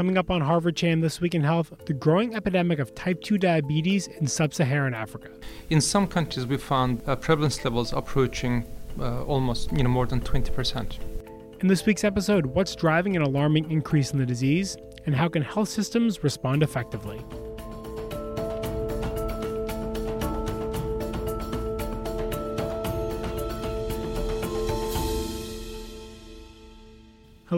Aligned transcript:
Coming 0.00 0.16
up 0.16 0.30
on 0.30 0.40
Harvard 0.40 0.76
Chan 0.76 1.02
This 1.02 1.20
Week 1.20 1.34
in 1.34 1.44
Health, 1.44 1.74
the 1.84 1.92
growing 1.92 2.34
epidemic 2.34 2.78
of 2.78 2.94
type 2.94 3.20
2 3.20 3.36
diabetes 3.36 4.06
in 4.06 4.26
sub 4.26 4.54
Saharan 4.54 4.94
Africa. 4.94 5.28
In 5.68 5.82
some 5.82 6.06
countries, 6.06 6.46
we 6.46 6.56
found 6.56 7.02
uh, 7.06 7.16
prevalence 7.16 7.62
levels 7.66 7.92
approaching 7.92 8.64
uh, 8.98 9.22
almost 9.24 9.70
you 9.72 9.82
know, 9.82 9.90
more 9.90 10.06
than 10.06 10.22
20%. 10.22 10.98
In 11.60 11.68
this 11.68 11.84
week's 11.84 12.02
episode, 12.02 12.46
what's 12.46 12.74
driving 12.74 13.14
an 13.14 13.20
alarming 13.20 13.70
increase 13.70 14.12
in 14.12 14.18
the 14.18 14.24
disease, 14.24 14.78
and 15.04 15.14
how 15.14 15.28
can 15.28 15.42
health 15.42 15.68
systems 15.68 16.24
respond 16.24 16.62
effectively? 16.62 17.20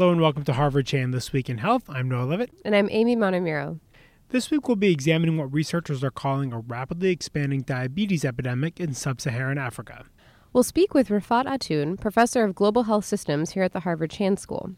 Hello 0.02 0.10
and 0.10 0.20
welcome 0.20 0.42
to 0.42 0.54
Harvard 0.54 0.86
Chan 0.86 1.12
This 1.12 1.32
Week 1.32 1.48
in 1.48 1.58
Health. 1.58 1.84
I'm 1.88 2.08
Noah 2.08 2.24
Leavitt. 2.24 2.50
And 2.64 2.74
I'm 2.74 2.88
Amy 2.90 3.14
Montemurro. 3.14 3.78
This 4.30 4.50
week 4.50 4.66
we'll 4.66 4.74
be 4.74 4.90
examining 4.90 5.36
what 5.36 5.54
researchers 5.54 6.02
are 6.02 6.10
calling 6.10 6.52
a 6.52 6.58
rapidly 6.58 7.10
expanding 7.10 7.60
diabetes 7.60 8.24
epidemic 8.24 8.80
in 8.80 8.94
sub 8.94 9.20
Saharan 9.20 9.58
Africa. 9.58 10.06
We'll 10.52 10.64
speak 10.64 10.92
with 10.92 11.06
Rifat 11.06 11.46
Atun, 11.46 12.00
professor 12.00 12.42
of 12.42 12.56
global 12.56 12.82
health 12.82 13.04
systems 13.04 13.52
here 13.52 13.62
at 13.62 13.72
the 13.72 13.78
Harvard 13.78 14.10
Chan 14.10 14.38
School. 14.38 14.72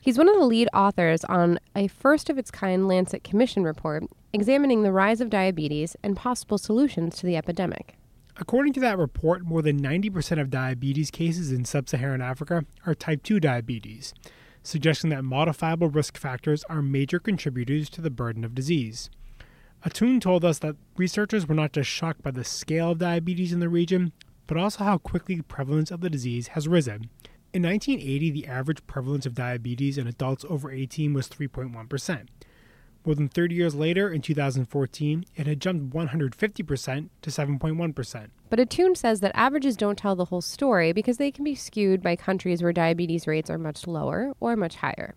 He's 0.00 0.16
one 0.16 0.30
of 0.30 0.36
the 0.36 0.46
lead 0.46 0.70
authors 0.72 1.24
on 1.26 1.60
a 1.76 1.88
first 1.88 2.30
of 2.30 2.38
its 2.38 2.50
kind 2.50 2.88
Lancet 2.88 3.22
Commission 3.22 3.64
report 3.64 4.04
examining 4.32 4.82
the 4.82 4.92
rise 4.92 5.20
of 5.20 5.28
diabetes 5.28 5.94
and 6.02 6.16
possible 6.16 6.56
solutions 6.56 7.18
to 7.18 7.26
the 7.26 7.36
epidemic. 7.36 7.98
According 8.38 8.72
to 8.72 8.80
that 8.80 8.96
report, 8.96 9.44
more 9.44 9.60
than 9.60 9.82
90% 9.82 10.40
of 10.40 10.48
diabetes 10.48 11.10
cases 11.10 11.52
in 11.52 11.66
sub 11.66 11.86
Saharan 11.86 12.22
Africa 12.22 12.64
are 12.86 12.94
type 12.94 13.22
2 13.22 13.40
diabetes 13.40 14.14
suggesting 14.62 15.10
that 15.10 15.24
modifiable 15.24 15.88
risk 15.88 16.16
factors 16.16 16.64
are 16.64 16.82
major 16.82 17.18
contributors 17.18 17.88
to 17.90 18.00
the 18.00 18.10
burden 18.10 18.44
of 18.44 18.54
disease. 18.54 19.10
Atun 19.84 20.20
told 20.20 20.44
us 20.44 20.58
that 20.58 20.76
researchers 20.96 21.48
were 21.48 21.54
not 21.54 21.72
just 21.72 21.88
shocked 21.88 22.22
by 22.22 22.30
the 22.30 22.44
scale 22.44 22.90
of 22.90 22.98
diabetes 22.98 23.52
in 23.52 23.60
the 23.60 23.68
region, 23.68 24.12
but 24.46 24.56
also 24.56 24.84
how 24.84 24.98
quickly 24.98 25.36
the 25.36 25.42
prevalence 25.44 25.90
of 25.90 26.00
the 26.00 26.10
disease 26.10 26.48
has 26.48 26.68
risen. 26.68 27.08
In 27.52 27.62
1980, 27.62 28.30
the 28.30 28.46
average 28.46 28.86
prevalence 28.86 29.26
of 29.26 29.34
diabetes 29.34 29.96
in 29.96 30.06
adults 30.06 30.44
over 30.48 30.70
18 30.70 31.14
was 31.14 31.28
3.1%. 31.28 32.26
More 33.04 33.14
than 33.14 33.28
30 33.28 33.54
years 33.54 33.74
later, 33.74 34.10
in 34.10 34.20
2014, 34.20 35.24
it 35.34 35.46
had 35.46 35.60
jumped 35.60 35.94
150% 35.94 37.08
to 37.22 37.30
7.1%. 37.30 38.26
But 38.50 38.58
Atun 38.58 38.96
says 38.96 39.20
that 39.20 39.32
averages 39.34 39.76
don't 39.76 39.96
tell 39.96 40.14
the 40.14 40.26
whole 40.26 40.42
story 40.42 40.92
because 40.92 41.16
they 41.16 41.30
can 41.30 41.44
be 41.44 41.54
skewed 41.54 42.02
by 42.02 42.14
countries 42.14 42.62
where 42.62 42.72
diabetes 42.72 43.26
rates 43.26 43.48
are 43.48 43.56
much 43.56 43.86
lower 43.86 44.32
or 44.38 44.54
much 44.54 44.76
higher. 44.76 45.14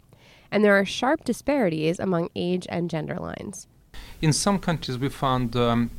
And 0.50 0.64
there 0.64 0.78
are 0.80 0.86
sharp 0.86 1.26
disparities 1.26 2.00
among 2.00 2.30
age 2.36 2.66
and 2.70 2.90
gender 2.90 3.16
lines. 3.16 3.68
In 4.22 4.32
some 4.32 4.60
countries, 4.60 4.98
we 4.98 5.10
found 5.10 5.56
um, 5.58 5.92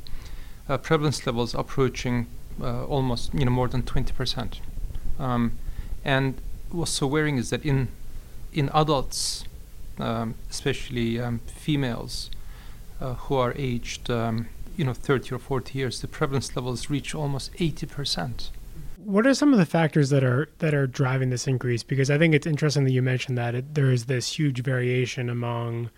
uh, 0.69 0.79
prevalence 0.79 1.27
levels 1.27 1.55
approaching 1.55 2.29
uh, 2.63 2.87
almost 2.87 3.35
you 3.35 3.45
know, 3.45 3.51
more 3.51 3.69
than 3.69 3.83
20%. 3.83 4.61
Um, 5.19 5.59
and 6.03 6.41
what's 6.71 6.93
so 6.93 7.07
worrying 7.07 7.37
is 7.37 7.51
that 7.51 7.65
in, 7.65 7.89
in 8.53 8.71
adults, 8.73 9.45
um, 9.99 10.35
especially 10.51 11.21
um, 11.21 11.41
females 11.47 12.31
uh, 13.01 13.15
who 13.15 13.35
are 13.37 13.53
aged, 13.57 14.11
um, 14.11 14.49
you 14.77 14.85
know, 14.85 14.95
30 14.95 15.35
or 15.35 15.39
40 15.39 15.79
years, 15.79 16.01
the 16.01 16.09
prevalence 16.09 16.55
levels 16.57 16.91
reach 16.91 17.15
almost 17.15 17.51
80 17.59 17.87
percent. 17.87 18.51
What 19.05 19.27
are 19.27 19.35
some 19.35 19.53
of 19.53 19.59
the 19.59 19.67
factors 19.67 20.09
that 20.11 20.25
are 20.25 20.49
that 20.59 20.73
are 20.73 20.87
driving 20.87 21.31
this 21.31 21.47
increase? 21.47 21.83
Because 21.83 22.11
I 22.11 22.17
think 22.17 22.35
it's 22.35 22.47
interesting 22.47 22.85
that 22.85 22.93
you 22.93 23.03
mentioned 23.03 23.37
that 23.37 23.55
it, 23.55 23.75
there 23.75 23.91
is 23.91 24.07
this 24.07 24.39
huge 24.39 24.63
variation 24.63 25.29
among 25.29 25.91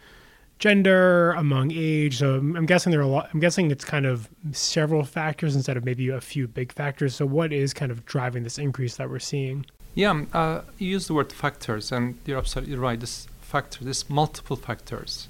gender, 0.58 1.33
among 1.33 1.70
age. 1.72 2.19
So 2.19 2.36
I'm 2.36 2.66
guessing 2.66 2.91
there 2.91 3.00
are 3.00 3.05
a 3.05 3.08
lot. 3.08 3.28
I'm 3.33 3.41
guessing 3.41 3.70
it's 3.70 3.84
kind 3.84 4.06
of 4.06 4.28
several 4.53 5.05
factors 5.05 5.54
instead 5.54 5.76
of 5.76 5.84
maybe 5.84 6.09
a 6.09 6.20
few 6.20 6.49
big 6.49 6.72
factors. 6.72 7.15
So 7.15 7.26
what 7.26 7.53
is 7.53 7.72
kind 7.72 7.93
of 7.93 8.04
driving 8.04 8.43
this 8.43 8.59
increase 8.59 8.97
that 8.97 9.09
we're 9.09 9.19
seeing? 9.19 9.66
Yeah, 9.94 10.25
uh, 10.32 10.60
you 10.78 10.91
use 10.91 11.06
the 11.06 11.15
word 11.15 11.32
factors, 11.32 11.91
and 11.91 12.19
you're 12.26 12.38
absolutely 12.38 12.76
right. 12.76 13.00
This 13.00 13.28
factor, 13.46 13.84
there's 13.84 14.10
multiple 14.10 14.56
factors, 14.56 15.28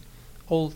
all 0.48 0.72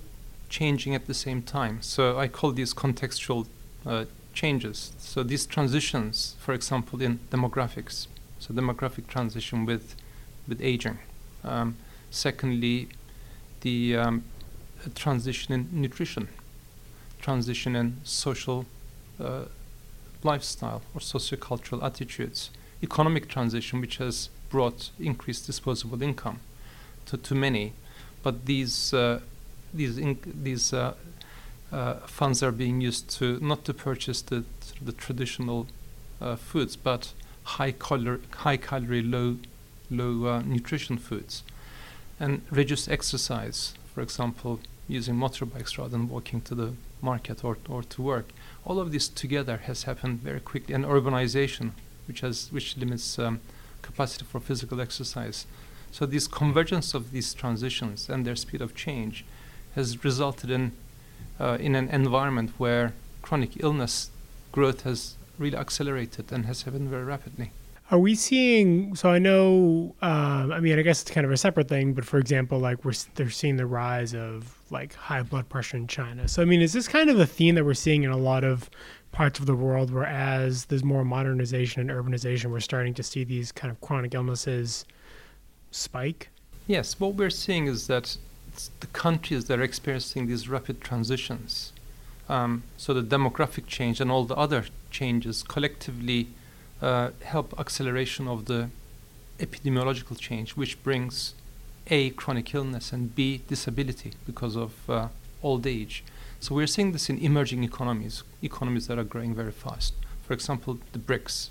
changing 0.50 0.94
at 0.94 1.06
the 1.06 1.14
same 1.14 1.42
time. 1.42 1.80
So 1.80 2.18
I 2.18 2.28
call 2.28 2.52
these 2.52 2.74
contextual 2.74 3.46
uh, 3.86 4.04
changes. 4.34 4.92
So 4.98 5.22
these 5.22 5.46
transitions, 5.46 6.36
for 6.38 6.52
example, 6.52 7.00
in 7.00 7.18
demographics, 7.30 8.06
so 8.38 8.52
demographic 8.52 9.06
transition 9.06 9.64
with 9.64 9.96
with 10.48 10.60
aging. 10.60 10.98
Um, 11.44 11.76
secondly, 12.10 12.88
the 13.60 13.96
um, 13.96 14.24
transition 14.94 15.54
in 15.54 15.68
nutrition, 15.72 16.28
transition 17.20 17.76
in 17.76 18.00
social 18.04 18.66
uh, 19.18 19.44
lifestyle 20.22 20.82
or 20.94 21.00
sociocultural 21.00 21.82
attitudes, 21.82 22.50
economic 22.82 23.28
transition, 23.28 23.80
which 23.80 23.96
has 23.98 24.28
brought 24.50 24.90
increased 24.98 25.46
disposable 25.46 26.02
income 26.02 26.40
to, 27.10 27.16
to 27.16 27.34
many, 27.34 27.72
but 28.22 28.47
these 28.47 28.94
uh, 28.94 29.21
these 29.75 29.97
these 30.25 30.72
uh, 30.72 30.94
uh, 31.72 31.94
funds 32.06 32.43
are 32.43 32.53
being 32.53 32.81
used 32.81 33.10
to 33.19 33.38
not 33.41 33.65
to 33.65 33.75
purchase 33.75 34.22
the 34.22 34.44
the 34.81 34.93
traditional 34.93 35.66
foods, 36.37 36.76
but 36.76 37.12
high 37.44 37.72
calorie 37.72 38.20
high 38.44 38.56
calorie 38.56 39.03
low 39.03 39.37
low 39.91 40.41
nutrition 40.41 40.99
foods, 40.99 41.43
and 42.19 42.43
reduce 42.50 42.88
exercise. 42.88 43.75
For 43.94 44.03
example, 44.03 44.60
using 44.87 45.15
motorbikes 45.15 45.78
rather 45.78 45.91
than 45.91 46.09
walking 46.09 46.41
to 46.43 46.54
the 46.54 46.72
market 47.03 47.44
or, 47.44 47.56
or 47.69 47.82
to 47.82 48.03
work. 48.03 48.26
All 48.65 48.78
of 48.78 48.93
this 48.93 49.09
together 49.09 49.59
has 49.59 49.84
happened 49.84 50.20
very 50.20 50.41
quickly, 50.41 50.75
and 50.75 50.84
urbanization, 50.84 51.72
which 52.06 52.20
has 52.20 52.53
which 52.53 52.76
limits 52.76 53.19
um, 53.19 53.41
capacity 53.82 54.25
for 54.25 54.41
physical 54.41 54.81
exercise. 54.81 55.47
So 55.92 56.06
this 56.06 56.26
convergence 56.26 56.94
of 56.94 57.12
these 57.12 57.34
transitions 57.34 58.08
and 58.08 58.26
their 58.26 58.36
speed 58.36 58.60
of 58.60 58.74
change 58.74 59.24
has 59.74 60.04
resulted 60.04 60.50
in 60.50 60.72
uh, 61.38 61.56
in 61.58 61.74
an 61.74 61.88
environment 61.88 62.50
where 62.58 62.92
chronic 63.22 63.62
illness 63.62 64.10
growth 64.52 64.82
has 64.82 65.16
really 65.38 65.56
accelerated 65.56 66.30
and 66.32 66.46
has 66.46 66.62
happened 66.62 66.88
very 66.90 67.04
rapidly. 67.04 67.50
Are 67.90 67.98
we 67.98 68.14
seeing? 68.14 68.94
So 68.94 69.08
I 69.08 69.18
know. 69.18 69.96
Um, 70.00 70.52
I 70.52 70.60
mean, 70.60 70.78
I 70.78 70.82
guess 70.82 71.02
it's 71.02 71.10
kind 71.10 71.24
of 71.24 71.32
a 71.32 71.36
separate 71.36 71.68
thing, 71.68 71.92
but 71.92 72.04
for 72.04 72.18
example, 72.18 72.60
like 72.60 72.84
we're 72.84 72.92
they're 73.16 73.30
seeing 73.30 73.56
the 73.56 73.66
rise 73.66 74.14
of 74.14 74.56
like 74.70 74.94
high 74.94 75.22
blood 75.22 75.48
pressure 75.48 75.76
in 75.76 75.88
China. 75.88 76.28
So 76.28 76.40
I 76.40 76.44
mean, 76.44 76.62
is 76.62 76.72
this 76.72 76.86
kind 76.86 77.10
of 77.10 77.18
a 77.18 77.26
theme 77.26 77.56
that 77.56 77.64
we're 77.64 77.74
seeing 77.74 78.04
in 78.04 78.10
a 78.10 78.16
lot 78.16 78.44
of 78.44 78.70
parts 79.10 79.40
of 79.40 79.46
the 79.46 79.56
world, 79.56 79.92
where 79.92 80.06
as 80.06 80.66
there's 80.66 80.84
more 80.84 81.04
modernization 81.04 81.80
and 81.80 81.90
urbanization, 81.90 82.52
we're 82.52 82.60
starting 82.60 82.94
to 82.94 83.02
see 83.02 83.24
these 83.24 83.50
kind 83.50 83.72
of 83.72 83.80
chronic 83.80 84.14
illnesses 84.14 84.84
spike? 85.70 86.28
Yes, 86.66 86.98
what 87.00 87.14
we're 87.14 87.31
seeing 87.31 87.66
is 87.66 87.86
that 87.86 88.16
the 88.81 88.86
countries 88.88 89.47
that 89.47 89.58
are 89.58 89.62
experiencing 89.62 90.26
these 90.26 90.48
rapid 90.48 90.81
transitions, 90.81 91.72
um, 92.28 92.62
so 92.76 92.94
the 92.94 93.03
demographic 93.03 93.66
change 93.66 94.00
and 94.00 94.10
all 94.10 94.25
the 94.25 94.36
other 94.36 94.64
changes 94.91 95.42
collectively 95.42 96.28
uh, 96.81 97.10
help 97.22 97.58
acceleration 97.58 98.28
of 98.28 98.44
the 98.47 98.70
epidemiological 99.38 100.19
change, 100.19 100.56
which 100.56 100.82
brings 100.82 101.34
a 101.88 102.10
chronic 102.10 102.54
illness 102.54 102.92
and 102.92 103.14
b 103.14 103.42
disability 103.48 104.12
because 104.26 104.56
of 104.56 104.88
uh, 104.88 105.08
old 105.42 105.66
age. 105.66 106.04
So 106.38 106.54
we're 106.54 106.66
seeing 106.66 106.92
this 106.92 107.10
in 107.10 107.19
emerging 107.19 107.64
economies, 107.64 108.22
economies 108.42 108.87
that 108.87 108.98
are 108.98 109.04
growing 109.04 109.34
very 109.34 109.52
fast. 109.52 109.94
For 110.26 110.32
example, 110.32 110.78
the 110.92 110.98
BRICS, 110.98 111.50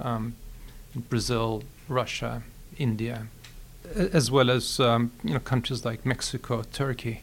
um, 0.00 0.36
Brazil, 0.94 1.62
Russia, 1.88 2.42
India, 2.78 3.26
as 3.94 4.30
well 4.30 4.50
as 4.50 4.80
um, 4.80 5.12
you 5.22 5.34
know 5.34 5.40
countries 5.40 5.84
like 5.84 6.04
Mexico, 6.06 6.62
Turkey, 6.72 7.22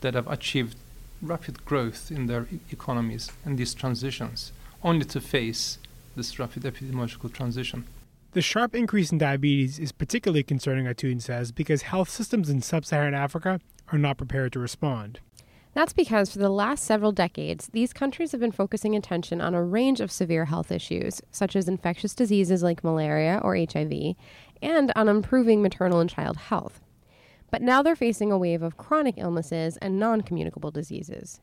that 0.00 0.14
have 0.14 0.26
achieved 0.28 0.76
rapid 1.20 1.64
growth 1.64 2.10
in 2.10 2.26
their 2.26 2.46
e- 2.52 2.60
economies 2.70 3.30
and 3.44 3.58
these 3.58 3.74
transitions, 3.74 4.52
only 4.82 5.04
to 5.04 5.20
face 5.20 5.78
this 6.16 6.38
rapid 6.38 6.62
epidemiological 6.62 7.32
transition. 7.32 7.84
The 8.32 8.42
sharp 8.42 8.74
increase 8.74 9.10
in 9.10 9.18
diabetes 9.18 9.78
is 9.78 9.90
particularly 9.90 10.42
concerning, 10.42 10.86
Atun 10.86 11.22
says, 11.22 11.50
because 11.50 11.82
health 11.82 12.10
systems 12.10 12.50
in 12.50 12.60
sub 12.62 12.84
Saharan 12.84 13.14
Africa 13.14 13.60
are 13.90 13.98
not 13.98 14.18
prepared 14.18 14.52
to 14.52 14.58
respond. 14.58 15.20
That's 15.78 15.92
because 15.92 16.32
for 16.32 16.40
the 16.40 16.48
last 16.48 16.82
several 16.82 17.12
decades, 17.12 17.68
these 17.68 17.92
countries 17.92 18.32
have 18.32 18.40
been 18.40 18.50
focusing 18.50 18.96
attention 18.96 19.40
on 19.40 19.54
a 19.54 19.62
range 19.62 20.00
of 20.00 20.10
severe 20.10 20.46
health 20.46 20.72
issues, 20.72 21.22
such 21.30 21.54
as 21.54 21.68
infectious 21.68 22.16
diseases 22.16 22.64
like 22.64 22.82
malaria 22.82 23.40
or 23.44 23.54
HIV, 23.54 24.16
and 24.60 24.90
on 24.96 25.08
improving 25.08 25.62
maternal 25.62 26.00
and 26.00 26.10
child 26.10 26.36
health. 26.36 26.80
But 27.52 27.62
now 27.62 27.80
they're 27.80 27.94
facing 27.94 28.32
a 28.32 28.36
wave 28.36 28.60
of 28.60 28.76
chronic 28.76 29.14
illnesses 29.18 29.76
and 29.76 30.00
non 30.00 30.22
communicable 30.22 30.72
diseases. 30.72 31.38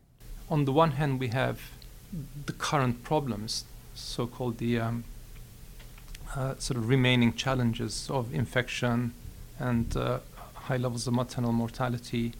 On 0.49 0.65
the 0.65 0.73
one 0.73 0.91
hand, 0.91 1.21
we 1.21 1.29
have 1.29 1.61
the 2.45 2.51
current 2.51 3.05
problems, 3.05 3.63
so 3.93 4.27
called 4.27 4.57
the 4.57 4.81
um, 4.81 5.05
uh, 6.35 6.55
sort 6.59 6.75
of 6.75 6.89
remaining 6.89 7.31
challenges 7.35 8.09
of 8.11 8.33
infection 8.33 9.13
and 9.59 9.95
uh, 9.95 10.19
high 10.55 10.75
levels 10.75 11.07
of 11.07 11.13
maternal 11.13 11.53
mortality, 11.53 12.33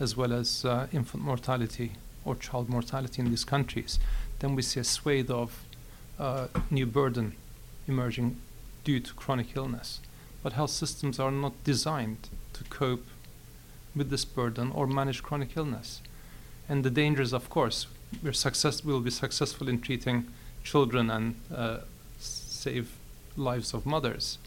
as 0.00 0.16
well 0.16 0.32
as 0.32 0.64
uh, 0.64 0.86
infant 0.92 1.22
mortality 1.22 1.92
or 2.24 2.34
child 2.34 2.68
mortality 2.68 3.22
in 3.22 3.30
these 3.30 3.44
countries, 3.44 3.98
then 4.40 4.54
we 4.54 4.62
see 4.62 4.80
a 4.80 4.84
swathe 4.84 5.30
of 5.30 5.64
uh, 6.18 6.48
new 6.70 6.86
burden 6.86 7.34
emerging 7.86 8.36
due 8.84 9.00
to 9.00 9.12
chronic 9.14 9.56
illness. 9.56 10.00
But 10.42 10.54
health 10.54 10.70
systems 10.70 11.20
are 11.20 11.30
not 11.30 11.52
designed 11.64 12.28
to 12.54 12.64
cope 12.64 13.06
with 13.94 14.10
this 14.10 14.24
burden 14.24 14.72
or 14.72 14.86
manage 14.86 15.22
chronic 15.22 15.56
illness. 15.56 16.00
And 16.68 16.84
the 16.84 16.90
danger 16.90 17.22
is, 17.22 17.32
of 17.32 17.50
course, 17.50 17.86
we're 18.22 18.32
success, 18.32 18.84
we'll 18.84 19.00
be 19.00 19.10
successful 19.10 19.68
in 19.68 19.80
treating 19.80 20.26
children 20.64 21.10
and 21.10 21.34
uh, 21.54 21.78
save 22.18 22.96
lives 23.36 23.74
of 23.74 23.86
mothers 23.86 24.38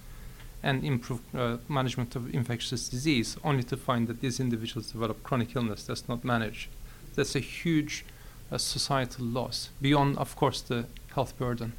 and 0.64 0.84
improve 0.84 1.20
uh, 1.36 1.58
management 1.68 2.16
of 2.16 2.34
infectious 2.34 2.88
disease, 2.88 3.38
only 3.44 3.64
to 3.64 3.78
find 3.78 4.08
that 4.08 4.22
these 4.22 4.40
individuals 4.40 4.92
develop 4.92 5.22
chronic 5.22 5.56
illness 5.56 5.84
that's 5.84 6.08
not 6.08 6.24
managed. 6.24 6.70
That's 7.16 7.36
a 7.36 7.40
huge 7.40 8.06
uh, 8.52 8.58
societal 8.58 9.26
loss, 9.26 9.70
beyond, 9.82 10.18
of 10.18 10.36
course, 10.36 10.62
the 10.62 10.86
health 11.14 11.38
burden. 11.38 11.74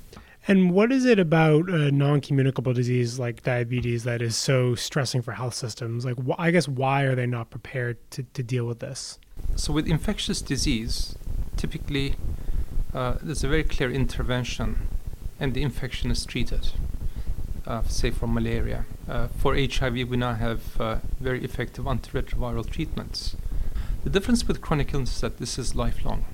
And 0.47 0.73
what 0.73 0.93
is 0.93 1.07
it 1.07 1.19
about 1.19 1.71
a 1.71 1.91
non-communicable 1.91 2.75
disease 2.75 3.19
like 3.19 3.43
diabetes 3.43 4.05
that 4.05 4.21
is 4.21 4.37
so 4.37 4.75
stressing 4.75 5.23
for 5.23 5.33
health 5.33 5.55
systems? 5.55 6.05
Like, 6.05 6.19
wh- 6.19 6.39
I 6.39 6.51
guess, 6.51 6.69
why 6.69 7.05
are 7.05 7.15
they 7.15 7.27
not 7.27 7.49
prepared 7.49 7.97
to, 8.11 8.25
to 8.35 8.43
deal 8.43 8.67
with 8.67 8.81
this? 8.81 9.19
So, 9.57 9.73
with 9.73 9.89
infectious 9.89 10.43
disease, 10.43 11.17
typically 11.57 12.17
uh, 12.93 13.17
there's 13.23 13.43
a 13.43 13.49
very 13.49 13.65
clear 13.65 13.91
intervention, 13.91 14.89
and 15.41 15.55
the 15.55 15.63
infection 15.63 16.11
is 16.11 16.27
treated. 16.27 16.73
Uh, 17.66 17.82
say 17.84 18.11
for 18.11 18.26
malaria, 18.26 18.84
uh, 19.08 19.26
for 19.38 19.56
HIV, 19.56 20.08
we 20.11 20.16
now 20.19 20.34
have 20.34 20.78
uh, 20.78 20.99
very 21.19 21.43
effective 21.43 21.87
antiretroviral 21.87 22.69
treatments. 22.69 23.37
The 24.02 24.11
difference 24.11 24.46
with 24.46 24.61
chronic 24.61 24.93
illness 24.93 25.14
is 25.14 25.20
that 25.22 25.38
this 25.38 25.58
is 25.58 25.75
lifelong, 25.75 26.26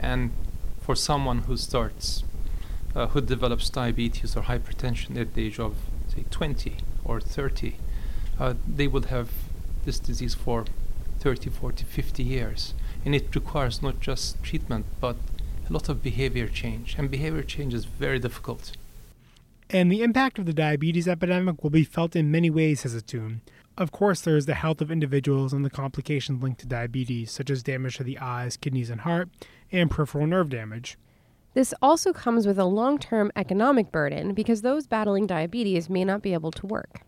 and 0.00 0.32
for 0.80 0.96
someone 0.96 1.42
who 1.42 1.56
starts 1.56 2.24
uh, 2.94 3.06
who 3.08 3.20
develops 3.20 3.70
diabetes 3.70 4.36
or 4.36 4.42
hypertension 4.42 5.16
at 5.18 5.34
the 5.34 5.46
age 5.46 5.58
of, 5.58 5.76
say, 6.08 6.24
20 6.30 6.76
or 7.04 7.20
30, 7.20 7.76
uh, 8.38 8.54
they 8.66 8.86
will 8.86 9.02
have 9.02 9.30
this 9.84 9.98
disease 9.98 10.34
for 10.34 10.64
30, 11.20 11.50
40, 11.50 11.84
50 11.84 12.22
years. 12.22 12.74
And 13.04 13.14
it 13.14 13.34
requires 13.34 13.82
not 13.82 14.00
just 14.00 14.42
treatment, 14.42 14.86
but 15.00 15.16
a 15.68 15.72
lot 15.72 15.88
of 15.88 16.02
behavior 16.02 16.48
change. 16.48 16.96
And 16.98 17.10
behavior 17.10 17.42
change 17.42 17.74
is 17.74 17.84
very 17.84 18.18
difficult. 18.18 18.72
And 19.74 19.90
the 19.90 20.02
impact 20.02 20.38
of 20.38 20.44
the 20.44 20.52
diabetes 20.52 21.08
epidemic 21.08 21.62
will 21.62 21.70
be 21.70 21.82
felt 21.82 22.14
in 22.14 22.30
many 22.30 22.50
ways, 22.50 22.80
says 22.80 22.94
Atun. 22.94 23.40
Of 23.78 23.90
course, 23.90 24.20
there 24.20 24.36
is 24.36 24.44
the 24.44 24.54
health 24.54 24.82
of 24.82 24.90
individuals 24.90 25.54
and 25.54 25.64
the 25.64 25.70
complications 25.70 26.42
linked 26.42 26.60
to 26.60 26.66
diabetes, 26.66 27.30
such 27.30 27.48
as 27.48 27.62
damage 27.62 27.96
to 27.96 28.04
the 28.04 28.18
eyes, 28.18 28.58
kidneys, 28.58 28.90
and 28.90 29.00
heart, 29.00 29.30
and 29.72 29.90
peripheral 29.90 30.26
nerve 30.26 30.50
damage. 30.50 30.98
This 31.54 31.72
also 31.80 32.12
comes 32.12 32.46
with 32.46 32.58
a 32.58 32.66
long 32.66 32.98
term 32.98 33.32
economic 33.34 33.90
burden 33.90 34.34
because 34.34 34.60
those 34.60 34.86
battling 34.86 35.26
diabetes 35.26 35.88
may 35.88 36.04
not 36.04 36.20
be 36.20 36.34
able 36.34 36.50
to 36.50 36.66
work. 36.66 37.00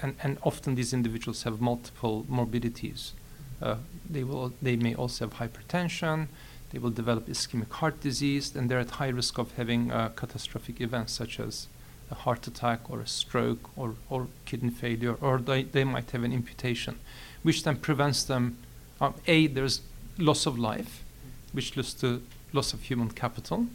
And, 0.00 0.14
and 0.22 0.38
often 0.44 0.76
these 0.76 0.92
individuals 0.92 1.42
have 1.42 1.60
multiple 1.60 2.24
morbidities. 2.28 3.14
Uh, 3.60 3.76
they, 4.08 4.22
will, 4.22 4.52
they 4.62 4.76
may 4.76 4.94
also 4.94 5.28
have 5.28 5.38
hypertension, 5.38 6.28
they 6.70 6.78
will 6.78 6.90
develop 6.90 7.26
ischemic 7.26 7.70
heart 7.72 8.00
disease, 8.00 8.54
and 8.54 8.70
they're 8.70 8.78
at 8.78 8.90
high 8.90 9.08
risk 9.08 9.38
of 9.38 9.52
having 9.52 9.90
uh, 9.90 10.10
catastrophic 10.10 10.80
events 10.80 11.12
such 11.12 11.40
as 11.40 11.66
a 12.10 12.14
heart 12.14 12.46
attack 12.46 12.90
or 12.90 13.00
a 13.00 13.06
stroke 13.06 13.70
or, 13.76 13.94
or 14.08 14.28
kidney 14.44 14.70
failure, 14.70 15.16
or 15.20 15.38
they, 15.38 15.64
they 15.64 15.84
might 15.84 16.10
have 16.10 16.22
an 16.22 16.32
amputation, 16.32 16.98
which 17.42 17.64
then 17.64 17.76
prevents 17.76 18.24
them. 18.24 18.58
Um, 19.00 19.14
a, 19.26 19.46
there's 19.46 19.80
loss 20.18 20.46
of 20.46 20.58
life, 20.58 21.04
which 21.52 21.76
leads 21.76 21.94
to 21.94 22.22
loss 22.52 22.72
of 22.72 22.82
human 22.82 23.10
capital. 23.10 23.66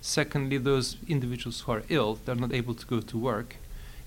Secondly, 0.00 0.58
those 0.58 0.96
individuals 1.08 1.62
who 1.62 1.72
are 1.72 1.82
ill, 1.88 2.18
they're 2.24 2.34
not 2.34 2.52
able 2.52 2.74
to 2.74 2.86
go 2.86 3.00
to 3.00 3.18
work. 3.18 3.56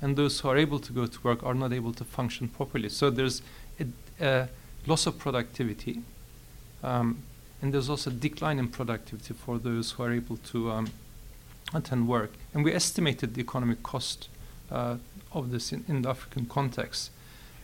And 0.02 0.16
those 0.16 0.40
who 0.40 0.50
are 0.50 0.58
able 0.58 0.80
to 0.80 0.94
go 0.94 1.08
to 1.08 1.22
work 1.22 1.44
are 1.44 1.56
not 1.56 1.74
able 1.74 1.94
to 1.94 2.04
function 2.04 2.48
properly. 2.48 2.90
So 2.90 3.10
there's 3.10 3.42
a, 3.80 3.86
a 4.24 4.50
loss 4.86 5.08
of 5.08 5.18
productivity. 5.18 6.02
Um, 6.84 7.24
and 7.62 7.74
there's 7.74 7.90
also 7.90 8.12
a 8.12 8.14
decline 8.14 8.60
in 8.60 8.68
productivity 8.68 9.34
for 9.34 9.58
those 9.58 9.92
who 9.92 10.04
are 10.04 10.12
able 10.12 10.38
to 10.38 10.72
um, 10.72 10.88
attend 11.74 12.08
work. 12.08 12.34
And 12.54 12.64
we 12.64 12.74
estimated 12.74 13.34
the 13.34 13.42
economic 13.42 13.84
cost 13.84 14.30
uh, 14.72 14.98
of 15.32 15.52
this 15.52 15.72
in, 15.72 15.84
in, 15.88 16.02
the 16.02 16.10
African 16.10 16.46
context. 16.46 17.12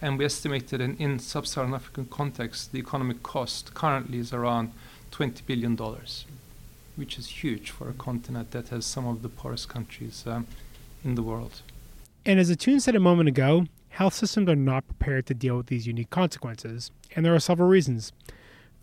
And 0.01 0.17
we 0.17 0.25
estimated 0.25 0.81
in, 0.81 0.97
in 0.97 1.19
sub-Saharan 1.19 1.73
African 1.73 2.05
context, 2.05 2.71
the 2.71 2.79
economic 2.79 3.23
cost 3.23 3.73
currently 3.73 4.19
is 4.19 4.33
around 4.33 4.71
$20 5.11 5.45
billion 5.45 5.77
which 6.95 7.17
is 7.17 7.27
huge 7.27 7.71
for 7.71 7.89
a 7.89 7.94
continent 7.94 8.51
that 8.51 8.69
has 8.69 8.85
some 8.85 9.07
of 9.07 9.21
the 9.21 9.29
poorest 9.29 9.69
countries 9.69 10.23
um, 10.27 10.47
in 11.03 11.15
the 11.15 11.23
world. 11.23 11.61
And 12.25 12.39
as 12.39 12.51
Atun 12.51 12.81
said 12.81 12.95
a 12.95 12.99
moment 12.99 13.29
ago, 13.29 13.65
health 13.89 14.13
systems 14.13 14.49
are 14.49 14.56
not 14.56 14.85
prepared 14.88 15.25
to 15.27 15.33
deal 15.33 15.57
with 15.57 15.67
these 15.67 15.88
unique 15.88 16.09
consequences, 16.09 16.91
and 17.15 17.25
there 17.25 17.35
are 17.35 17.39
several 17.39 17.67
reasons. 17.67 18.11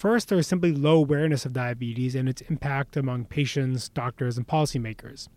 First, 0.00 0.30
there 0.30 0.38
is 0.38 0.46
simply 0.46 0.72
low 0.72 0.96
awareness 0.96 1.44
of 1.44 1.52
diabetes 1.52 2.14
and 2.14 2.26
its 2.26 2.40
impact 2.48 2.96
among 2.96 3.26
patients, 3.26 3.90
doctors, 3.90 4.38
and 4.38 4.48
policymakers. 4.48 5.28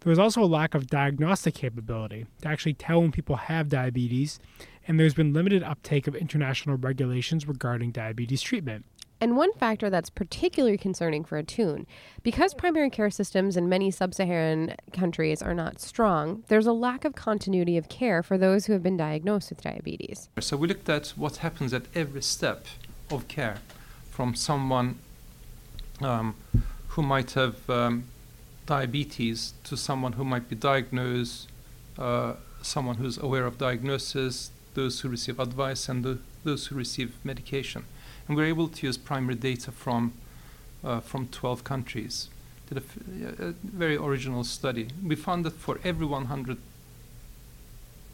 There 0.00 0.10
is 0.10 0.18
also 0.18 0.42
a 0.42 0.46
lack 0.46 0.74
of 0.74 0.86
diagnostic 0.86 1.52
capability 1.52 2.24
to 2.40 2.48
actually 2.48 2.72
tell 2.72 3.02
when 3.02 3.12
people 3.12 3.36
have 3.36 3.68
diabetes, 3.68 4.40
and 4.86 4.98
there's 4.98 5.12
been 5.12 5.34
limited 5.34 5.62
uptake 5.62 6.06
of 6.06 6.16
international 6.16 6.78
regulations 6.78 7.46
regarding 7.46 7.90
diabetes 7.90 8.40
treatment. 8.40 8.86
And 9.20 9.36
one 9.36 9.52
factor 9.52 9.90
that's 9.90 10.08
particularly 10.08 10.78
concerning 10.78 11.22
for 11.22 11.42
Atun, 11.42 11.84
because 12.22 12.54
primary 12.54 12.88
care 12.88 13.10
systems 13.10 13.58
in 13.58 13.68
many 13.68 13.90
sub 13.90 14.14
Saharan 14.14 14.74
countries 14.90 15.42
are 15.42 15.52
not 15.52 15.82
strong, 15.82 16.44
there's 16.48 16.66
a 16.66 16.72
lack 16.72 17.04
of 17.04 17.14
continuity 17.14 17.76
of 17.76 17.90
care 17.90 18.22
for 18.22 18.38
those 18.38 18.64
who 18.64 18.72
have 18.72 18.82
been 18.82 18.96
diagnosed 18.96 19.50
with 19.50 19.60
diabetes. 19.60 20.30
So 20.40 20.56
we 20.56 20.66
looked 20.66 20.88
at 20.88 21.08
what 21.08 21.36
happens 21.36 21.74
at 21.74 21.82
every 21.94 22.22
step 22.22 22.64
of 23.10 23.28
care 23.28 23.58
from 24.18 24.34
someone 24.34 24.98
um, 26.00 26.34
who 26.88 27.02
might 27.02 27.30
have 27.34 27.70
um, 27.70 28.02
diabetes 28.66 29.52
to 29.62 29.76
someone 29.76 30.14
who 30.14 30.24
might 30.24 30.48
be 30.48 30.56
diagnosed, 30.56 31.46
uh, 31.96 32.32
someone 32.60 32.96
who's 32.96 33.16
aware 33.18 33.46
of 33.46 33.58
diagnosis, 33.58 34.50
those 34.74 34.98
who 34.98 35.08
receive 35.08 35.38
advice, 35.38 35.88
and 35.88 36.04
the, 36.04 36.18
those 36.42 36.66
who 36.66 36.74
receive 36.74 37.14
medication 37.22 37.84
and 38.26 38.36
we 38.36 38.42
are 38.42 38.46
able 38.46 38.66
to 38.66 38.88
use 38.88 38.98
primary 38.98 39.36
data 39.36 39.70
from 39.70 40.12
uh, 40.82 40.98
from 40.98 41.28
12 41.28 41.62
countries. 41.62 42.28
Did 42.68 42.78
a 42.78 43.54
very 43.62 43.96
original 43.96 44.42
study. 44.42 44.88
We 45.00 45.14
found 45.14 45.44
that 45.44 45.52
for 45.52 45.78
every 45.84 46.06
100 46.06 46.58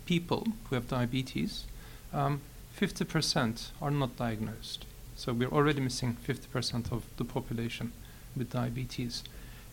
people 0.04 0.49
who 0.68 0.75
have 0.75 0.87
diabetes, 0.87 1.64
um, 2.12 2.42
50% 2.78 3.70
are 3.80 3.90
not 3.90 4.16
diagnosed. 4.16 4.84
So 5.16 5.33
we're 5.33 5.49
already 5.49 5.80
missing 5.80 6.16
50% 6.26 6.92
of 6.92 7.04
the 7.16 7.25
population 7.25 7.92
with 8.37 8.50
diabetes. 8.50 9.23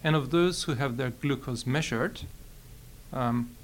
And 0.04 0.16
of 0.16 0.32
those 0.32 0.64
who 0.64 0.76
have 0.76 0.98
their 0.98 1.10
glucose 1.10 1.66
measured, 1.66 2.22
um, 3.14 3.56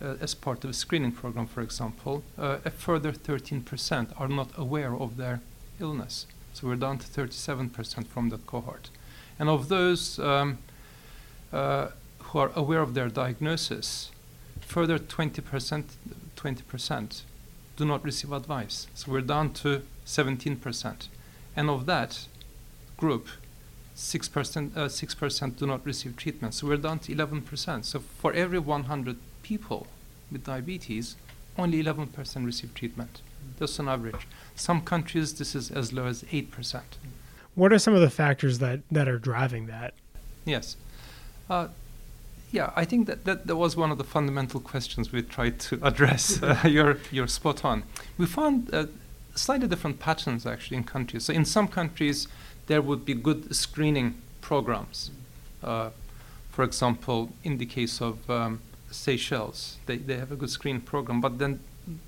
uh, 0.00 0.14
as 0.20 0.34
part 0.34 0.64
of 0.64 0.70
a 0.70 0.72
screening 0.74 1.12
program, 1.12 1.46
for 1.46 1.62
example, 1.62 2.22
uh, 2.38 2.58
a 2.64 2.70
further 2.70 3.12
13% 3.12 4.20
are 4.20 4.28
not 4.28 4.50
aware 4.56 4.94
of 4.94 5.16
their 5.16 5.40
illness. 5.80 6.26
So 6.52 6.66
we're 6.66 6.76
down 6.76 6.98
to 6.98 7.06
37% 7.06 8.06
from 8.06 8.28
that 8.30 8.46
cohort. 8.46 8.90
And 9.38 9.48
of 9.48 9.68
those 9.68 10.18
um, 10.18 10.58
uh, 11.52 11.88
who 12.18 12.38
are 12.38 12.50
aware 12.54 12.80
of 12.80 12.94
their 12.94 13.08
diagnosis, 13.08 14.10
further 14.60 14.98
20%, 14.98 15.84
20% 16.36 17.22
do 17.76 17.84
not 17.84 18.04
receive 18.04 18.32
advice. 18.32 18.86
So 18.94 19.12
we're 19.12 19.20
down 19.20 19.52
to 19.54 19.82
17%. 20.06 21.08
And 21.54 21.70
of 21.70 21.86
that 21.86 22.26
group, 22.96 23.28
6%, 23.96 24.76
uh, 24.76 24.88
6% 24.88 25.56
do 25.56 25.66
not 25.66 25.84
receive 25.84 26.16
treatment. 26.16 26.54
So 26.54 26.66
we're 26.66 26.76
down 26.76 26.98
to 27.00 27.14
11%. 27.14 27.84
So 27.84 28.00
for 28.00 28.32
every 28.32 28.58
100 28.58 29.16
people 29.42 29.86
with 30.30 30.44
diabetes, 30.44 31.16
only 31.58 31.82
11% 31.82 32.44
receive 32.44 32.74
treatment. 32.74 33.22
That's 33.58 33.78
an 33.78 33.88
average. 33.88 34.26
Some 34.54 34.82
countries, 34.82 35.34
this 35.34 35.54
is 35.54 35.70
as 35.70 35.92
low 35.92 36.06
as 36.06 36.24
8%. 36.24 36.82
What 37.54 37.72
are 37.72 37.78
some 37.78 37.94
of 37.94 38.02
the 38.02 38.10
factors 38.10 38.58
that, 38.58 38.80
that 38.90 39.08
are 39.08 39.18
driving 39.18 39.66
that? 39.66 39.94
Yes. 40.44 40.76
Uh, 41.48 41.68
yeah, 42.50 42.72
I 42.76 42.84
think 42.84 43.06
that, 43.06 43.24
that 43.24 43.46
that 43.46 43.56
was 43.56 43.76
one 43.76 43.90
of 43.90 43.98
the 43.98 44.04
fundamental 44.04 44.60
questions 44.60 45.12
we 45.12 45.22
tried 45.22 45.58
to 45.60 45.78
address. 45.82 46.40
Uh, 46.46 46.60
you're, 46.64 46.98
you're 47.10 47.26
spot 47.26 47.64
on. 47.64 47.82
We 48.18 48.26
found 48.26 48.72
uh, 48.72 48.86
slightly 49.34 49.66
different 49.66 49.98
patterns 49.98 50.46
actually 50.46 50.76
in 50.76 50.84
countries. 50.84 51.24
So, 51.24 51.32
in 51.32 51.44
some 51.44 51.68
countries, 51.68 52.28
there 52.66 52.80
would 52.80 53.04
be 53.04 53.14
good 53.14 53.54
screening 53.54 54.14
programs. 54.40 55.10
Uh, 55.62 55.90
for 56.50 56.62
example, 56.64 57.32
in 57.42 57.58
the 57.58 57.66
case 57.66 58.00
of 58.00 58.30
um, 58.30 58.60
Seychelles, 58.90 59.76
they, 59.86 59.96
they 59.98 60.16
have 60.16 60.32
a 60.32 60.36
good 60.36 60.50
screening 60.50 60.82
program, 60.82 61.20
but 61.20 61.38
then 61.38 61.60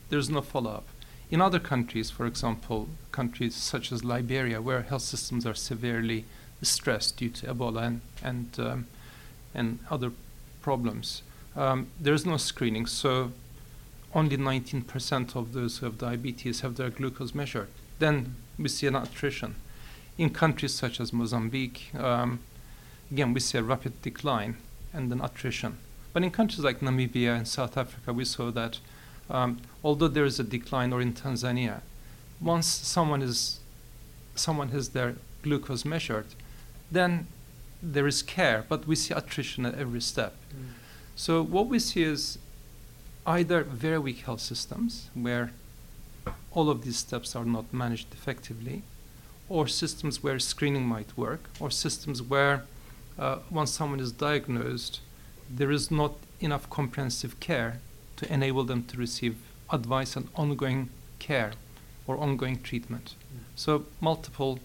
there's 0.09 0.31
no 0.31 0.41
follow 0.41 0.71
up 0.71 0.85
In 1.31 1.43
other 1.43 1.59
countries, 1.59 2.11
for 2.11 2.27
example, 2.27 2.89
countries 3.13 3.55
such 3.55 3.93
as 3.93 4.03
Liberia, 4.03 4.63
where 4.63 4.83
health 4.83 5.03
systems 5.03 5.45
are 5.45 5.55
severely 5.55 6.25
stressed 6.63 7.19
due 7.19 7.29
to 7.29 7.47
Ebola 7.47 7.87
and 7.87 8.01
and, 8.23 8.59
um, 8.59 8.87
and 9.55 9.79
other 9.91 10.13
problems, 10.61 11.23
um, 11.57 11.89
there 12.01 12.15
is 12.15 12.25
no 12.25 12.37
screening. 12.37 12.87
So 12.87 13.33
only 14.15 14.37
19% 14.37 15.37
of 15.37 15.53
those 15.53 15.79
who 15.79 15.87
have 15.87 15.99
diabetes 15.99 16.61
have 16.61 16.77
their 16.77 16.91
glucose 16.91 17.35
measured. 17.35 17.69
Then 17.99 18.37
we 18.59 18.69
see 18.69 18.87
an 18.87 18.97
attrition. 18.97 19.57
In 20.17 20.31
countries 20.31 20.75
such 20.75 21.01
as 21.01 21.13
Mozambique, 21.13 21.91
um, 21.97 22.41
again, 23.11 23.33
we 23.33 23.41
see 23.41 23.59
a 23.59 23.63
rapid 23.63 24.01
decline 24.03 24.57
and 24.93 25.13
an 25.13 25.21
attrition. 25.21 25.79
But 26.13 26.25
in 26.25 26.31
countries 26.31 26.65
like 26.65 26.81
Namibia 26.81 27.37
and 27.37 27.47
South 27.47 27.77
Africa, 27.77 28.13
we 28.13 28.25
saw 28.25 28.51
that 28.51 28.79
um, 29.31 29.61
although 29.85 30.09
there 30.09 30.25
is 30.25 30.41
a 30.41 30.45
decline, 30.45 30.93
or 30.93 31.01
in 31.01 31.13
Tanzania, 31.13 31.83
once 32.41 32.67
someone 32.67 33.23
is 33.23 33.61
someone 34.35 34.69
has 34.69 34.91
their 34.91 35.17
glucose 35.43 35.85
measured, 35.85 36.27
then 36.91 37.27
there 37.83 38.07
is 38.07 38.23
care, 38.23 38.65
but 38.69 38.87
we 38.87 38.97
see 38.97 39.15
attrition 39.15 39.65
at 39.67 39.75
every 39.75 40.01
step. 40.01 40.35
Mm. 40.53 40.71
So 41.17 41.43
what 41.43 41.67
we 41.67 41.79
see 41.79 42.03
is 42.03 42.39
either 43.27 43.63
very 43.63 43.99
weak 43.99 44.21
health 44.21 44.41
systems 44.41 45.11
where 45.15 45.53
all 46.53 46.71
of 46.71 46.85
these 46.85 46.97
steps 46.97 47.37
are 47.37 47.45
not 47.45 47.73
managed 47.73 48.13
effectively, 48.13 48.83
or 49.49 49.67
systems 49.67 50.23
where 50.23 50.39
screening 50.39 50.87
might 50.87 51.17
work, 51.17 51.49
or 51.61 51.71
systems 51.71 52.23
where 52.23 52.65
uh, 53.19 53.39
once 53.51 53.71
someone 53.71 54.01
is 54.01 54.13
diagnosed, 54.13 55.01
there 55.51 55.71
is 55.71 55.91
not 55.91 56.15
enough 56.41 56.69
comprehensive 56.71 57.39
care 57.41 57.81
to 58.17 58.33
enable 58.33 58.65
them 58.65 58.85
to 58.85 58.97
receive 58.97 59.37
advice 59.71 60.17
and 60.17 60.29
ongoing 60.35 60.89
care 61.19 61.53
or 62.07 62.17
ongoing 62.19 62.61
treatment. 62.61 63.15
Mm. 63.15 63.41
So, 63.57 63.87
multiple 64.01 64.59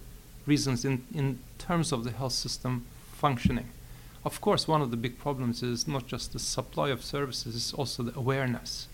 reasons 0.45 0.85
in, 0.85 1.05
in 1.13 1.39
terms 1.57 1.91
of 1.91 2.03
the 2.03 2.11
health 2.11 2.33
system 2.33 2.85
functioning. 3.23 3.69
Of 4.25 4.41
course, 4.41 4.67
one 4.67 4.81
of 4.81 4.91
the 4.91 4.97
big 4.97 5.17
problems 5.17 5.63
is 5.63 5.87
not 5.87 6.07
just 6.07 6.33
the 6.33 6.39
supply 6.39 6.89
of 6.89 7.01
services, 7.01 7.55
it's 7.55 7.73
also 7.73 8.03
the 8.03 8.19
awareness 8.19 8.89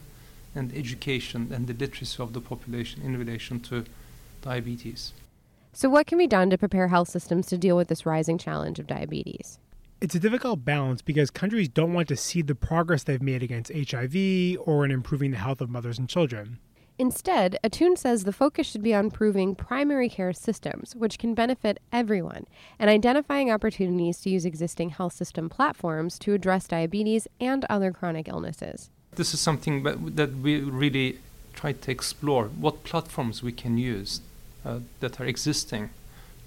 and 0.54 0.72
education 0.72 1.52
and 1.52 1.66
the 1.66 1.74
literacy 1.74 2.22
of 2.22 2.34
the 2.34 2.40
population 2.40 3.02
in 3.02 3.18
relation 3.18 3.60
to 3.62 3.86
diabetes. 4.44 5.14
So, 5.74 5.90
what 5.90 6.06
can 6.06 6.20
be 6.20 6.28
done 6.28 6.52
to 6.52 6.60
prepare 6.60 6.90
health 6.90 7.10
systems 7.10 7.48
to 7.48 7.58
deal 7.58 7.76
with 7.76 7.88
this 7.88 8.06
rising 8.06 8.38
challenge 8.38 8.78
of 8.78 8.86
diabetes? 8.86 9.58
It's 10.00 10.14
a 10.14 10.20
difficult 10.20 10.64
balance 10.64 11.02
because 11.02 11.32
countries 11.32 11.68
don't 11.68 11.94
want 11.94 12.08
to 12.10 12.16
see 12.16 12.44
the 12.44 12.54
progress 12.54 13.04
they've 13.04 13.30
made 13.32 13.42
against 13.42 13.72
HIV 13.74 14.58
or 14.64 14.86
in 14.86 14.92
improving 14.92 15.32
the 15.32 15.38
health 15.38 15.60
of 15.60 15.72
mothers 15.72 15.98
and 15.98 16.08
children. 16.08 16.60
Instead, 17.00 17.58
Atun 17.64 17.98
says 17.98 18.26
the 18.26 18.34
focus 18.34 18.68
should 18.68 18.84
be 18.84 18.94
on 18.94 19.06
improving 19.06 19.56
primary 19.56 20.10
care 20.10 20.34
systems, 20.34 20.94
which 20.98 21.18
can 21.18 21.34
benefit 21.34 21.80
everyone, 21.94 22.46
and 22.78 22.90
identifying 22.90 23.50
opportunities 23.50 24.20
to 24.20 24.30
use 24.30 24.44
existing 24.44 24.90
health 24.90 25.14
system 25.14 25.48
platforms 25.48 26.20
to 26.20 26.34
address 26.34 26.68
diabetes 26.68 27.26
and 27.40 27.66
other 27.70 27.94
chronic 27.94 28.28
illnesses. 28.28 28.90
This 29.16 29.34
is 29.34 29.40
something 29.40 29.84
that 29.84 30.34
we 30.34 30.60
really 30.60 31.20
try 31.54 31.72
to 31.72 31.90
explore 31.90 32.48
what 32.48 32.84
platforms 32.84 33.42
we 33.42 33.54
can 33.54 33.78
use 33.78 34.20
uh, 34.66 34.80
that 35.00 35.22
are 35.22 35.26
existing 35.26 35.92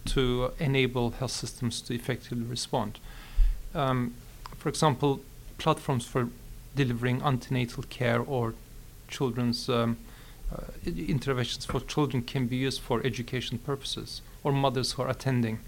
to 0.04 0.52
enable 0.58 1.12
health 1.12 1.30
systems 1.30 1.80
to 1.80 1.94
effectively 1.94 2.44
respond. 2.44 2.98
Um, 3.74 4.12
for 4.58 4.68
example, 4.68 5.20
platforms 5.56 6.04
for 6.04 6.28
delivering 6.76 7.22
antenatal 7.22 7.84
care 7.84 8.20
or 8.20 8.52
children's 9.08 9.70
um, 9.70 9.96
interventions 10.84 11.64
for 11.64 11.80
children 11.80 12.22
can 12.22 12.46
be 12.46 12.56
used 12.56 12.80
for 12.80 13.04
education 13.06 13.58
purposes, 13.58 14.22
or 14.42 14.52
mothers 14.52 14.92
who 14.92 15.02
are 15.02 15.10
attending 15.10 15.58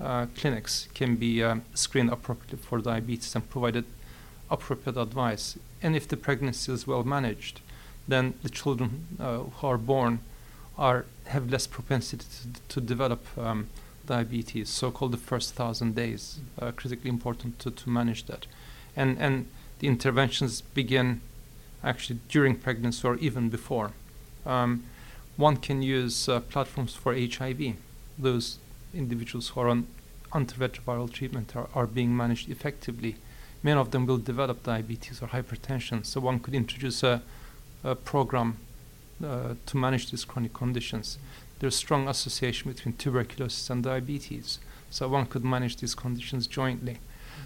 uh, 0.00 0.26
clinics 0.36 0.88
can 0.94 1.16
be 1.16 1.42
um, 1.42 1.62
screened 1.74 2.10
appropriately 2.10 2.58
for 2.58 2.78
diabetes 2.80 3.34
and 3.34 3.48
provided 3.48 3.84
appropriate 4.50 5.00
advice. 5.00 5.58
And 5.82 5.94
if 5.94 6.08
the 6.08 6.16
pregnancy 6.16 6.72
is 6.72 6.86
well 6.86 7.04
managed, 7.04 7.60
then 8.08 8.34
the 8.42 8.48
children 8.48 9.06
uh, 9.20 9.38
who 9.38 9.66
are 9.66 9.78
born 9.78 10.20
are 10.76 11.04
have 11.26 11.50
less 11.50 11.66
propensity 11.66 12.24
to, 12.24 12.60
to 12.68 12.80
develop 12.80 13.26
um, 13.38 13.68
diabetes, 14.06 14.68
so-called 14.68 15.12
the 15.12 15.18
first 15.18 15.54
thousand 15.54 15.94
days. 15.94 16.40
Uh, 16.58 16.72
critically 16.72 17.10
important 17.10 17.58
to, 17.60 17.70
to 17.70 17.88
manage 17.88 18.24
that, 18.24 18.46
and 18.96 19.18
and 19.18 19.46
the 19.78 19.86
interventions 19.86 20.60
begin 20.60 21.20
actually 21.84 22.18
during 22.28 22.56
pregnancy 22.56 23.06
or 23.06 23.16
even 23.16 23.48
before. 23.48 23.92
Um, 24.44 24.84
one 25.36 25.56
can 25.56 25.82
use 25.82 26.28
uh, 26.28 26.40
platforms 26.40 26.94
for 26.94 27.14
HIV. 27.14 27.74
Those 28.18 28.58
individuals 28.94 29.48
who 29.48 29.60
are 29.60 29.68
on 29.68 29.86
antiretroviral 30.32 31.12
treatment 31.12 31.56
are, 31.56 31.68
are 31.74 31.86
being 31.86 32.16
managed 32.16 32.50
effectively. 32.50 33.16
Many 33.62 33.78
of 33.78 33.90
them 33.92 34.06
will 34.06 34.18
develop 34.18 34.62
diabetes 34.62 35.22
or 35.22 35.28
hypertension, 35.28 36.04
so 36.04 36.20
one 36.20 36.40
could 36.40 36.54
introduce 36.54 37.02
a, 37.02 37.22
a 37.84 37.94
program 37.94 38.56
uh, 39.24 39.54
to 39.66 39.76
manage 39.76 40.10
these 40.10 40.24
chronic 40.24 40.52
conditions. 40.52 41.18
There's 41.60 41.76
strong 41.76 42.08
association 42.08 42.72
between 42.72 42.94
tuberculosis 42.94 43.70
and 43.70 43.84
diabetes, 43.84 44.58
so 44.90 45.08
one 45.08 45.26
could 45.26 45.44
manage 45.44 45.76
these 45.76 45.94
conditions 45.94 46.46
jointly. 46.48 46.98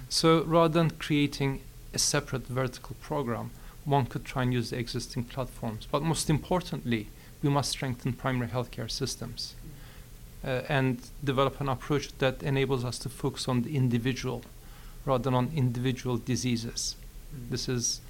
So 0.09 0.43
rather 0.45 0.73
than 0.73 0.91
creating 0.91 1.61
a 1.93 1.99
separate 1.99 2.47
vertical 2.47 2.97
program, 3.03 3.51
one 3.87 4.05
could 4.05 4.25
try 4.25 4.43
and 4.43 4.53
use 4.53 4.71
the 4.71 4.79
existing 4.79 5.25
platforms. 5.25 5.89
But 5.91 6.03
most 6.03 6.29
importantly, 6.29 7.09
we 7.43 7.49
must 7.49 7.71
strengthen 7.71 8.13
primary 8.13 8.49
healthcare 8.49 8.91
systems 8.91 9.55
uh, 10.45 10.63
and 10.69 11.01
develop 11.23 11.61
an 11.61 11.69
approach 11.69 12.17
that 12.19 12.43
enables 12.43 12.85
us 12.85 12.99
to 13.01 13.09
focus 13.09 13.49
on 13.49 13.63
the 13.63 13.77
individual 13.77 14.43
rather 15.05 15.23
than 15.25 15.35
on 15.35 15.51
individual 15.55 16.17
diseases. 16.19 16.97
Mm. 17.35 17.51
This 17.51 17.69
is 17.69 18.01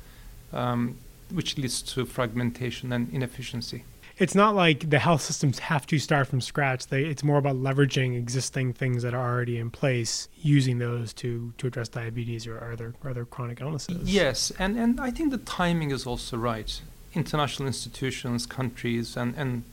um, 0.53 0.97
which 1.31 1.59
leads 1.59 1.83
to 1.83 2.07
fragmentation 2.07 2.93
and 2.93 3.13
inefficiency 3.13 3.85
it's 4.19 4.35
not 4.35 4.55
like 4.55 4.89
the 4.89 4.99
health 4.99 5.21
systems 5.21 5.59
have 5.59 5.87
to 5.87 5.99
start 5.99 6.29
from 6.29 6.41
scratch. 6.41 6.87
They, 6.87 7.05
it's 7.05 7.23
more 7.23 7.37
about 7.37 7.57
leveraging 7.57 8.17
existing 8.17 8.73
things 8.73 9.03
that 9.03 9.13
are 9.13 9.35
already 9.35 9.59
in 9.59 9.71
place, 9.71 10.29
using 10.43 10.79
those 10.79 11.13
to 11.15 11.53
to 11.59 11.67
address 11.67 11.89
diabetes 11.89 12.47
or 12.47 12.73
other 12.73 12.95
other 13.05 13.25
chronic 13.25 13.61
illnesses. 13.61 14.11
Yes, 14.11 14.51
and 14.59 14.79
and 14.79 15.01
I 15.01 15.11
think 15.11 15.31
the 15.31 15.39
timing 15.39 15.91
is 15.91 16.07
also 16.07 16.37
right. 16.37 16.81
International 17.15 17.67
institutions, 17.67 18.47
countries, 18.47 19.17
and 19.17 19.35
and 19.37 19.65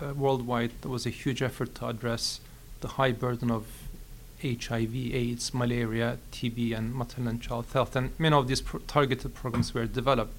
uh, 0.00 0.12
worldwide, 0.12 0.72
there 0.82 0.90
was 0.90 1.06
a 1.06 1.10
huge 1.10 1.40
effort 1.40 1.74
to 1.76 1.86
address 1.86 2.40
the 2.80 2.88
high 2.88 3.12
burden 3.12 3.50
of 3.50 3.66
HIV, 4.42 4.94
AIDS, 4.94 5.54
malaria, 5.54 6.18
TB, 6.32 6.76
and 6.76 6.94
maternal 6.94 7.30
and 7.30 7.40
child 7.40 7.64
health, 7.72 7.96
and 7.96 8.10
many 8.18 8.36
of 8.36 8.46
these 8.46 8.60
pro- 8.60 8.80
targeted 8.80 9.34
programs 9.34 9.72
were 9.72 9.86
developed. 9.86 10.34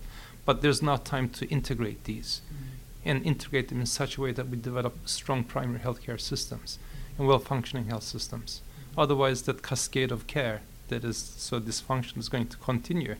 But 0.45 0.61
there's 0.61 0.83
not 0.83 1.03
time 1.03 1.29
to 1.29 1.47
integrate 1.49 2.03
these. 2.03 2.41
Mm-hmm 2.45 2.67
and 3.07 3.25
integrate 3.25 3.69
them 3.69 3.79
in 3.79 3.85
such 3.85 4.17
a 4.17 4.21
way 4.21 4.31
that 4.31 4.49
we 4.49 4.57
develop 4.57 4.95
strong 5.05 5.43
primary 5.43 5.79
healthcare 5.79 6.19
systems 6.19 6.77
and 7.17 7.27
well 7.27 7.39
functioning 7.39 7.87
health 7.87 8.03
systems. 8.03 8.61
Otherwise, 8.97 9.43
that 9.43 9.63
cascade 9.63 10.11
of 10.11 10.27
care 10.27 10.61
that 10.89 11.03
is 11.03 11.17
so 11.17 11.59
dysfunctional 11.59 12.17
is 12.17 12.29
going 12.29 12.47
to 12.47 12.57
continue. 12.57 13.15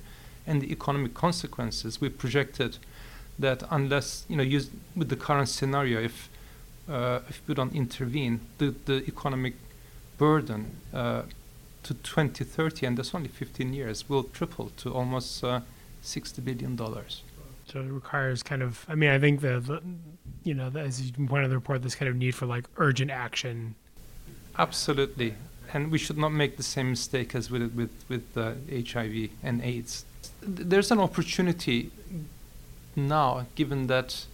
And 0.45 0.61
the 0.61 0.71
economic 0.71 1.13
consequences, 1.13 1.99
we 1.99 2.09
projected 2.09 2.77
that 3.39 3.63
unless, 3.69 4.25
you 4.29 4.37
know, 4.37 4.59
with 4.95 5.09
the 5.09 5.15
current 5.15 5.49
scenario, 5.49 6.01
if, 6.01 6.29
uh, 6.89 7.19
if 7.29 7.41
we 7.47 7.53
don't 7.53 7.75
intervene, 7.75 8.39
the, 8.57 8.73
the 8.85 9.03
economic 9.07 9.55
burden 10.17 10.77
uh, 10.93 11.23
to 11.83 11.93
2030, 11.93 12.85
and 12.85 12.97
that's 12.97 13.13
only 13.13 13.27
15 13.27 13.73
years, 13.73 14.09
will 14.09 14.23
triple 14.23 14.71
to 14.77 14.93
almost 14.93 15.43
uh, 15.43 15.61
$60 16.03 16.43
billion. 16.43 16.75
So 17.67 17.81
it 17.81 17.89
requires 17.89 18.43
kind 18.43 18.63
of. 18.63 18.85
I 18.87 18.95
mean, 18.95 19.09
I 19.09 19.19
think 19.19 19.41
the, 19.41 19.59
the 19.59 19.81
you 20.43 20.53
know, 20.53 20.69
the, 20.69 20.79
as 20.79 21.01
you 21.01 21.11
pointed 21.27 21.45
in 21.45 21.49
the 21.49 21.57
report, 21.57 21.81
this 21.81 21.95
kind 21.95 22.09
of 22.09 22.15
need 22.15 22.33
for 22.33 22.45
like 22.45 22.65
urgent 22.77 23.11
action. 23.11 23.75
Absolutely, 24.57 25.35
and 25.73 25.91
we 25.91 25.97
should 25.97 26.17
not 26.17 26.31
make 26.31 26.57
the 26.57 26.63
same 26.63 26.89
mistake 26.91 27.35
as 27.35 27.51
with 27.51 27.73
with 27.73 27.91
with 28.07 28.33
HIV 28.35 29.29
and 29.43 29.61
AIDS. 29.61 30.05
There's 30.41 30.91
an 30.91 30.99
opportunity 30.99 31.91
now, 32.95 33.45
given 33.55 33.87
that 33.87 34.25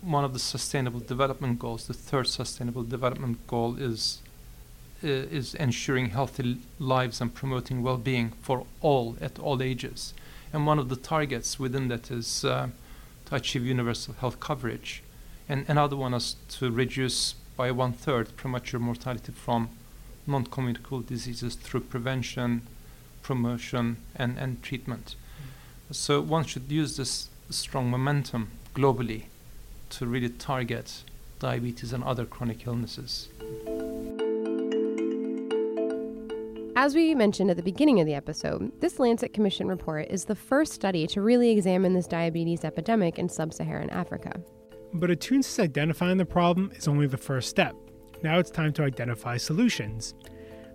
one 0.00 0.24
of 0.24 0.32
the 0.32 0.38
sustainable 0.38 1.00
development 1.00 1.58
goals, 1.58 1.86
the 1.86 1.94
third 1.94 2.26
sustainable 2.26 2.82
development 2.82 3.46
goal, 3.46 3.76
is 3.76 4.22
uh, 5.04 5.08
is 5.08 5.54
ensuring 5.54 6.10
healthy 6.10 6.58
lives 6.78 7.20
and 7.20 7.34
promoting 7.34 7.82
well-being 7.82 8.30
for 8.40 8.64
all 8.80 9.16
at 9.20 9.38
all 9.38 9.62
ages 9.62 10.14
and 10.52 10.66
one 10.66 10.78
of 10.78 10.88
the 10.88 10.96
targets 10.96 11.58
within 11.58 11.88
that 11.88 12.10
is 12.10 12.44
uh, 12.44 12.68
to 13.26 13.34
achieve 13.34 13.64
universal 13.64 14.14
health 14.14 14.40
coverage, 14.40 15.02
and 15.48 15.64
another 15.68 15.96
one 15.96 16.14
is 16.14 16.36
to 16.48 16.70
reduce 16.70 17.34
by 17.56 17.70
one 17.70 17.92
third 17.92 18.36
premature 18.36 18.80
mortality 18.80 19.32
from 19.32 19.68
non-communicable 20.26 21.00
diseases 21.00 21.54
through 21.54 21.80
prevention, 21.80 22.62
promotion, 23.22 23.96
and, 24.16 24.38
and 24.38 24.62
treatment. 24.62 25.14
Mm. 25.90 25.94
So 25.94 26.20
one 26.20 26.44
should 26.44 26.70
use 26.70 26.96
this 26.96 27.28
strong 27.50 27.90
momentum 27.90 28.50
globally 28.74 29.24
to 29.90 30.06
really 30.06 30.28
target 30.28 31.02
diabetes 31.38 31.92
and 31.92 32.04
other 32.04 32.24
chronic 32.24 32.66
illnesses. 32.66 33.28
As 36.82 36.94
we 36.94 37.14
mentioned 37.14 37.50
at 37.50 37.58
the 37.58 37.62
beginning 37.62 38.00
of 38.00 38.06
the 38.06 38.14
episode, 38.14 38.72
this 38.80 38.98
Lancet 38.98 39.34
Commission 39.34 39.68
report 39.68 40.06
is 40.08 40.24
the 40.24 40.34
first 40.34 40.72
study 40.72 41.06
to 41.08 41.20
really 41.20 41.50
examine 41.50 41.92
this 41.92 42.06
diabetes 42.06 42.64
epidemic 42.64 43.18
in 43.18 43.28
sub 43.28 43.52
Saharan 43.52 43.90
Africa. 43.90 44.32
But 44.94 45.10
Atun 45.10 45.60
identifying 45.60 46.16
the 46.16 46.24
problem 46.24 46.72
is 46.74 46.88
only 46.88 47.06
the 47.06 47.18
first 47.18 47.50
step. 47.50 47.76
Now 48.22 48.38
it's 48.38 48.50
time 48.50 48.72
to 48.72 48.82
identify 48.82 49.36
solutions. 49.36 50.14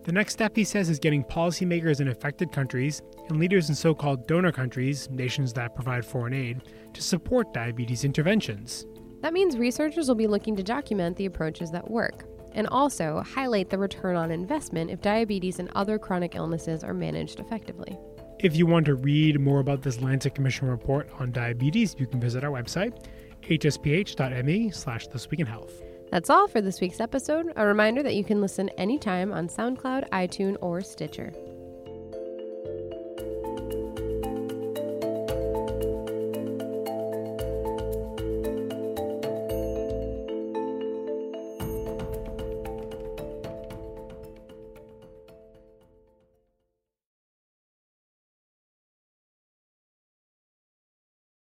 The 0.03 0.11
next 0.11 0.33
step, 0.33 0.55
he 0.55 0.63
says, 0.63 0.91
is 0.91 0.99
getting 0.99 1.23
policymakers 1.23 1.99
in 1.99 2.09
affected 2.09 2.51
countries 2.51 3.01
and 3.29 3.39
leaders 3.39 3.69
in 3.69 3.73
so 3.73 3.95
called 3.95 4.27
donor 4.27 4.51
countries, 4.51 5.09
nations 5.09 5.53
that 5.53 5.73
provide 5.73 6.05
foreign 6.05 6.33
aid, 6.33 6.61
to 6.93 7.01
support 7.01 7.51
diabetes 7.51 8.03
interventions. 8.03 8.85
That 9.21 9.33
means 9.33 9.57
researchers 9.57 10.07
will 10.07 10.13
be 10.13 10.27
looking 10.27 10.55
to 10.55 10.61
document 10.61 11.17
the 11.17 11.25
approaches 11.25 11.71
that 11.71 11.89
work 11.89 12.27
and 12.55 12.67
also 12.67 13.21
highlight 13.21 13.69
the 13.69 13.77
return 13.77 14.15
on 14.15 14.31
investment 14.31 14.89
if 14.89 15.01
diabetes 15.01 15.59
and 15.59 15.69
other 15.75 15.99
chronic 15.99 16.33
illnesses 16.33 16.83
are 16.83 16.93
managed 16.93 17.39
effectively. 17.39 17.95
If 18.39 18.55
you 18.55 18.65
want 18.65 18.85
to 18.87 18.95
read 18.95 19.39
more 19.39 19.59
about 19.59 19.81
this 19.81 20.01
Lancet 20.01 20.33
Commission 20.33 20.67
report 20.67 21.07
on 21.19 21.31
diabetes, 21.31 21.95
you 21.99 22.07
can 22.07 22.19
visit 22.19 22.43
our 22.43 22.51
website, 22.51 23.05
hsph.me 23.43 24.71
slash 24.71 25.07
This 25.07 25.29
Week 25.29 25.39
in 25.39 25.45
Health. 25.45 25.81
That's 26.11 26.29
all 26.29 26.47
for 26.47 26.61
this 26.61 26.81
week's 26.81 26.99
episode. 26.99 27.51
A 27.55 27.65
reminder 27.65 28.03
that 28.03 28.15
you 28.15 28.23
can 28.23 28.41
listen 28.41 28.69
anytime 28.77 29.33
on 29.33 29.47
SoundCloud, 29.47 30.09
iTunes, 30.09 30.57
or 30.61 30.81
Stitcher. 30.81 31.33